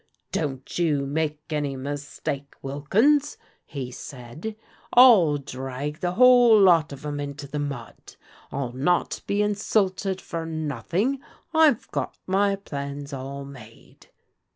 [0.31, 4.55] 'Don't you make any mistake, Wilkins,' he said.
[4.93, 8.15] 'I'll drag the whole lot of 'em into the mud:
[8.51, 11.19] I'll not be insulted for nothing.
[11.53, 14.07] I've got my plans all made.'